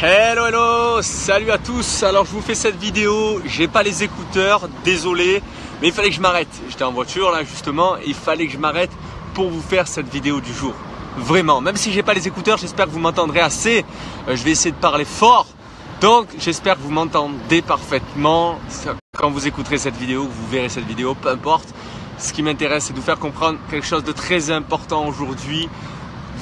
[0.00, 2.04] Hello hello, salut à tous.
[2.04, 5.42] Alors je vous fais cette vidéo, j'ai pas les écouteurs, désolé,
[5.82, 6.46] mais il fallait que je m'arrête.
[6.68, 8.92] J'étais en voiture là justement, il fallait que je m'arrête
[9.34, 10.72] pour vous faire cette vidéo du jour.
[11.16, 13.84] Vraiment, même si j'ai pas les écouteurs, j'espère que vous m'entendrez assez.
[14.28, 15.48] Euh, je vais essayer de parler fort.
[16.00, 18.60] Donc j'espère que vous m'entendez parfaitement
[19.16, 21.74] quand vous écouterez cette vidéo, vous verrez cette vidéo, peu importe.
[22.18, 25.68] Ce qui m'intéresse, c'est de vous faire comprendre quelque chose de très important aujourd'hui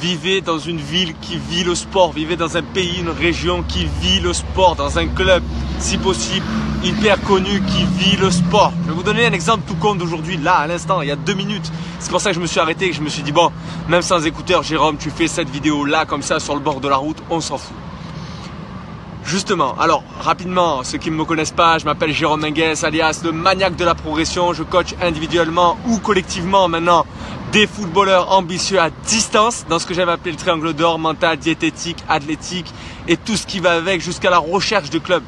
[0.00, 3.86] Vivez dans une ville qui vit le sport, vivez dans un pays, une région qui
[4.02, 5.42] vit le sport, dans un club,
[5.78, 6.44] si possible,
[6.84, 8.72] hyper connu qui vit le sport.
[8.82, 11.16] Je vais vous donner un exemple tout con d'aujourd'hui, là, à l'instant, il y a
[11.16, 11.72] deux minutes.
[11.98, 13.50] C'est pour ça que je me suis arrêté, que je me suis dit, bon,
[13.88, 16.88] même sans écouteur, Jérôme, tu fais cette vidéo là, comme ça, sur le bord de
[16.88, 17.74] la route, on s'en fout.
[19.26, 23.32] Justement, alors rapidement, ceux qui ne me connaissent pas, je m'appelle Jérôme Mengues, alias le
[23.32, 24.52] maniaque de la progression.
[24.52, 27.04] Je coach individuellement ou collectivement maintenant
[27.52, 31.98] des footballeurs ambitieux à distance dans ce que j'aime appeler le triangle d'or, mental, diététique,
[32.08, 32.72] athlétique
[33.08, 35.22] et tout ce qui va avec jusqu'à la recherche de clubs.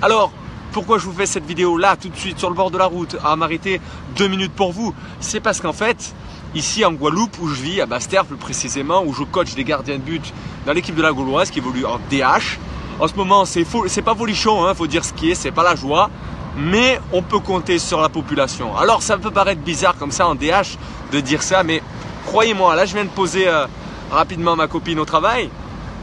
[0.00, 0.32] Alors,
[0.72, 2.86] pourquoi je vous fais cette vidéo là tout de suite sur le bord de la
[2.86, 3.16] route?
[3.24, 3.80] À m'arrêter
[4.16, 4.94] deux minutes pour vous.
[5.20, 6.14] C'est parce qu'en fait,
[6.54, 9.96] ici en Guadeloupe où je vis, à Bastère plus précisément, où je coach des gardiens
[9.96, 10.32] de but
[10.66, 12.58] dans l'équipe de la Gauloise qui évolue en DH,
[13.00, 15.76] en ce moment, c'est pas volichon, hein, faut dire ce qui est, c'est pas la
[15.76, 16.10] joie,
[16.58, 18.76] mais on peut compter sur la population.
[18.76, 20.76] Alors, ça peut paraître bizarre comme ça en DH
[21.12, 21.82] de dire ça, mais
[22.26, 23.66] croyez-moi, là, je viens de poser euh,
[24.10, 25.50] rapidement ma copine au travail,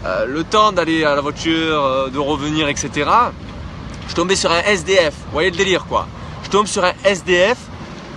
[0.06, 3.10] euh, le temps d'aller à la voiture, euh, de revenir, etc.
[4.08, 6.08] Je tombais sur un SDF, vous voyez le délire quoi.
[6.44, 7.58] Je tombe sur un SDF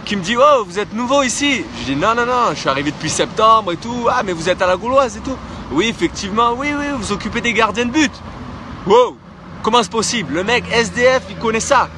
[0.05, 2.69] qui me dit Oh, vous êtes nouveau ici Je dis Non, non, non, je suis
[2.69, 4.06] arrivé depuis septembre et tout.
[4.11, 5.36] Ah, mais vous êtes à la Gauloise et tout.
[5.72, 8.12] Oui, effectivement, oui, oui, vous occupez des gardiens de but.
[8.86, 9.16] Wow
[9.62, 10.34] Comment c'est possible?
[10.34, 11.89] Le mec SDF, il connaît ça.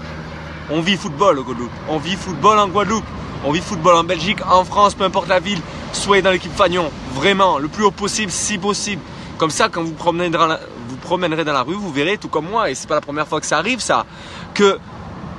[0.70, 1.70] On vit football au Guadeloupe.
[1.88, 3.04] On vit football en Guadeloupe.
[3.44, 5.60] On vit football en Belgique, en France, peu importe la ville.
[5.92, 6.90] Soyez dans l'équipe Fagnon.
[7.14, 9.02] Vraiment, le plus haut possible, si possible.
[9.38, 10.60] Comme ça, quand vous, promenez dans la,
[11.00, 13.40] promènerez dans la rue, vous verrez, tout comme moi, et c'est pas la première fois
[13.40, 14.06] que ça arrive, ça,
[14.54, 14.78] que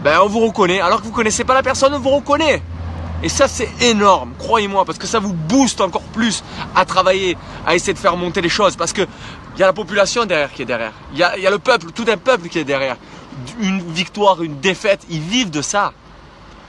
[0.04, 0.82] ben, on vous reconnaît.
[0.82, 2.62] Alors que vous connaissez pas la personne, on vous reconnaît.
[3.24, 6.44] Et ça, c'est énorme, croyez-moi, parce que ça vous booste encore plus
[6.76, 8.76] à travailler, à essayer de faire monter les choses.
[8.76, 9.04] Parce que
[9.56, 10.94] il y a la population derrière qui est derrière.
[11.14, 12.98] Il y a, le peuple, tout un peuple qui est derrière.
[13.60, 15.94] Une victoire, une défaite, ils vivent de ça.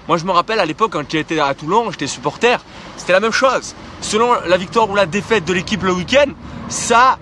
[0.09, 2.59] Moi, je me rappelle à l'époque, quand j'étais à Toulon, j'étais supporter,
[2.97, 3.75] c'était la même chose.
[4.01, 6.33] Selon la victoire ou la défaite de l'équipe le week-end,
[6.69, 7.19] ça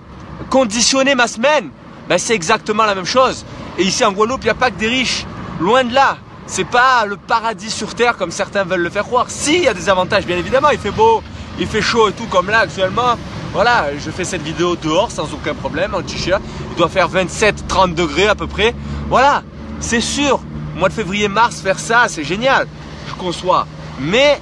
[0.49, 1.69] conditionnait ma semaine.
[2.09, 3.45] Ben, c'est exactement la même chose.
[3.77, 5.25] Et ici en Guadeloupe, il n'y a pas que des riches.
[5.59, 6.17] Loin de là.
[6.47, 9.27] C'est pas le paradis sur terre comme certains veulent le faire croire.
[9.29, 10.69] Si, il y a des avantages, bien évidemment.
[10.71, 11.23] Il fait beau,
[11.59, 13.15] il fait chaud et tout, comme là actuellement.
[13.53, 16.41] Voilà, je fais cette vidéo dehors sans aucun problème, en t-shirt.
[16.71, 18.73] Il doit faire 27-30 degrés à peu près.
[19.11, 19.43] Voilà,
[19.81, 20.39] c'est sûr.
[20.75, 22.65] Mois de février-mars, faire ça, c'est génial.
[23.09, 23.67] Je conçois.
[23.99, 24.39] Mais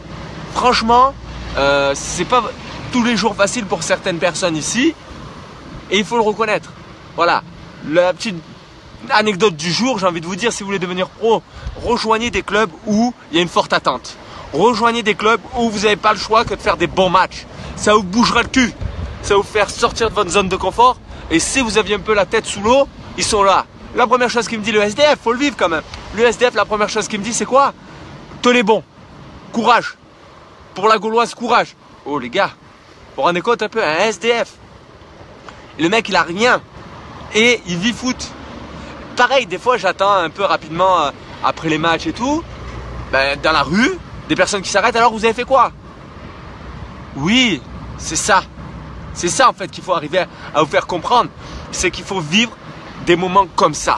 [0.54, 1.16] franchement,
[1.58, 2.44] euh, c'est pas
[2.92, 4.94] tous les jours facile pour certaines personnes ici.
[5.90, 6.72] Et il faut le reconnaître.
[7.16, 7.42] Voilà.
[7.90, 8.36] La petite
[9.10, 11.42] anecdote du jour, j'ai envie de vous dire, si vous voulez devenir pro,
[11.84, 14.18] rejoignez des clubs où il y a une forte attente.
[14.54, 17.48] Rejoignez des clubs où vous n'avez pas le choix que de faire des bons matchs.
[17.76, 18.72] Ça vous bougera le cul
[19.24, 20.98] ça vous faire sortir de votre zone de confort.
[21.32, 22.88] Et si vous aviez un peu la tête sous l'eau,
[23.18, 23.66] ils sont là.
[23.96, 25.82] La première chose qu'il me dit le SDF, faut le vivre quand même.
[26.16, 27.74] Le SDF, la première chose qu'il me dit, c'est quoi?
[28.42, 28.84] Tenez bon,
[29.52, 29.98] courage.
[30.76, 31.76] Pour la Gauloise, courage.
[32.06, 32.52] Oh les gars,
[33.10, 34.54] vous vous rendez compte un peu, un SDF.
[35.80, 36.62] le mec, il a rien.
[37.34, 38.32] Et il vit foot.
[39.16, 41.12] Pareil, des fois, j'attends un peu rapidement euh,
[41.44, 42.44] après les matchs et tout.
[43.12, 43.98] Ben, dans la rue,
[44.30, 44.96] des personnes qui s'arrêtent.
[44.96, 45.72] Alors, vous avez fait quoi?
[47.16, 47.62] Oui,
[47.98, 48.44] c'est ça.
[49.14, 50.20] C'est ça en fait qu'il faut arriver
[50.54, 51.30] à vous faire comprendre.
[51.72, 52.56] C'est qu'il faut vivre
[53.10, 53.98] des moments comme ça.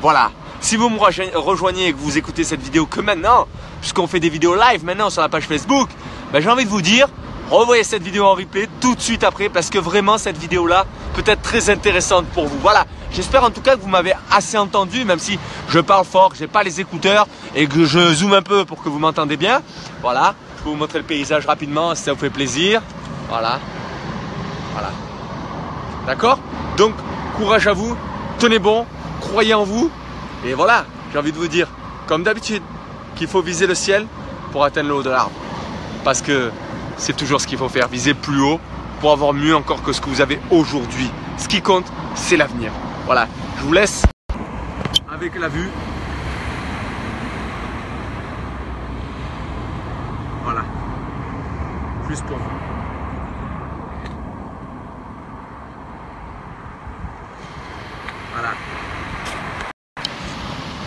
[0.00, 0.30] Voilà.
[0.60, 3.48] Si vous me rejoignez et que vous écoutez cette vidéo que maintenant,
[3.80, 5.88] puisqu'on fait des vidéos live maintenant sur la page Facebook,
[6.32, 7.08] ben j'ai envie de vous dire,
[7.50, 10.86] revoyez cette vidéo en replay tout de suite après parce que vraiment cette vidéo là
[11.14, 12.56] peut être très intéressante pour vous.
[12.60, 16.30] Voilà, j'espère en tout cas que vous m'avez assez entendu même si je parle fort,
[16.30, 19.36] que j'ai pas les écouteurs et que je zoome un peu pour que vous m'entendez
[19.36, 19.60] bien.
[20.02, 22.80] Voilà, je vais vous montrer le paysage rapidement si ça vous fait plaisir.
[23.28, 23.58] Voilà.
[24.72, 24.90] Voilà.
[26.06, 26.38] D'accord?
[26.76, 26.94] Donc,
[27.36, 27.96] courage à vous,
[28.42, 28.86] tenez bon,
[29.20, 29.88] croyez en vous.
[30.44, 31.68] Et voilà, j'ai envie de vous dire,
[32.08, 32.62] comme d'habitude,
[33.14, 34.04] qu'il faut viser le ciel
[34.50, 35.30] pour atteindre le haut de l'arbre.
[36.02, 36.50] Parce que
[36.96, 38.58] c'est toujours ce qu'il faut faire, viser plus haut
[39.00, 41.08] pour avoir mieux encore que ce que vous avez aujourd'hui.
[41.38, 41.86] Ce qui compte,
[42.16, 42.72] c'est l'avenir.
[43.06, 43.28] Voilà,
[43.58, 44.02] je vous laisse
[45.08, 45.70] avec la vue.
[50.42, 50.62] Voilà.
[52.08, 52.81] Juste pour vous.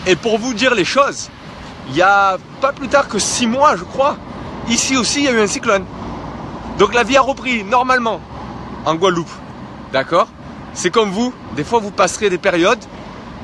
[0.06, 1.28] Et pour vous dire les choses,
[1.88, 4.16] il y a pas plus tard que six mois, je crois,
[4.68, 5.84] ici aussi, il y a eu un cyclone.
[6.78, 8.20] Donc la vie a repris normalement
[8.84, 9.30] en Guadeloupe.
[9.92, 10.28] D'accord?
[10.74, 12.84] C'est comme vous, des fois vous passerez des périodes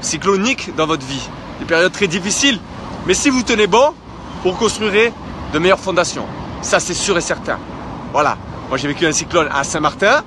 [0.01, 1.29] cycloniques dans votre vie,
[1.59, 2.61] des périodes très difficiles.
[3.07, 3.95] Mais si vous tenez bon,
[4.45, 5.13] vous construirez
[5.53, 6.27] de meilleures fondations.
[6.61, 7.59] Ça, c'est sûr et certain.
[8.13, 8.37] Voilà.
[8.69, 10.23] Moi, j'ai vécu un cyclone à Saint-Martin,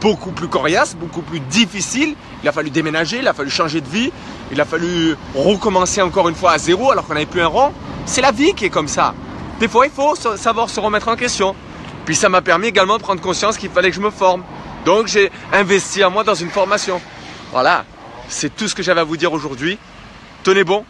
[0.00, 2.14] beaucoup plus coriace, beaucoup plus difficile.
[2.42, 4.12] Il a fallu déménager, il a fallu changer de vie,
[4.52, 7.72] il a fallu recommencer encore une fois à zéro alors qu'on n'avait plus un rond.
[8.06, 9.14] C'est la vie qui est comme ça.
[9.60, 11.54] Des fois, il faut savoir se remettre en question.
[12.04, 14.42] Puis ça m'a permis également de prendre conscience qu'il fallait que je me forme.
[14.84, 17.00] Donc j'ai investi en moi dans une formation.
[17.52, 17.84] Voilà,
[18.28, 19.78] c'est tout ce que j'avais à vous dire aujourd'hui.
[20.44, 20.84] Tenez bon,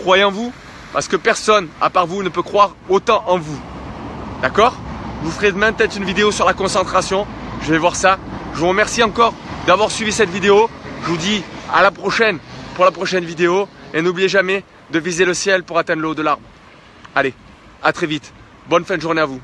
[0.00, 0.52] croyez en vous,
[0.92, 3.60] parce que personne, à part vous, ne peut croire autant en vous.
[4.42, 4.74] D'accord?
[5.22, 7.26] Vous ferai demain peut-être une vidéo sur la concentration.
[7.62, 8.18] Je vais voir ça.
[8.54, 9.34] Je vous remercie encore
[9.66, 10.68] d'avoir suivi cette vidéo.
[11.04, 12.38] Je vous dis à la prochaine
[12.74, 13.68] pour la prochaine vidéo.
[13.92, 16.42] Et n'oubliez jamais de viser le ciel pour atteindre le haut de l'arbre.
[17.14, 17.34] Allez,
[17.82, 18.32] à très vite.
[18.68, 19.40] Bonne fin de journée à vous.